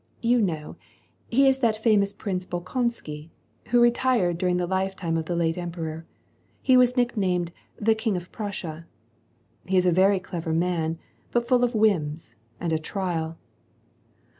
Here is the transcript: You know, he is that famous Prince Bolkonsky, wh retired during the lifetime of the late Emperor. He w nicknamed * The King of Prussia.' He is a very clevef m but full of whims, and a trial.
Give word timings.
You 0.23 0.41
know, 0.41 0.77
he 1.29 1.47
is 1.47 1.59
that 1.59 1.77
famous 1.77 2.11
Prince 2.11 2.47
Bolkonsky, 2.47 3.29
wh 3.69 3.73
retired 3.75 4.39
during 4.39 4.57
the 4.57 4.65
lifetime 4.65 5.15
of 5.15 5.25
the 5.25 5.35
late 5.35 5.59
Emperor. 5.59 6.07
He 6.63 6.73
w 6.73 6.91
nicknamed 6.97 7.51
* 7.67 7.79
The 7.87 7.93
King 7.93 8.17
of 8.17 8.31
Prussia.' 8.31 8.87
He 9.67 9.77
is 9.77 9.85
a 9.85 9.91
very 9.91 10.19
clevef 10.19 10.59
m 10.59 10.97
but 11.31 11.47
full 11.47 11.63
of 11.63 11.75
whims, 11.75 12.33
and 12.59 12.73
a 12.73 12.79
trial. 12.79 13.37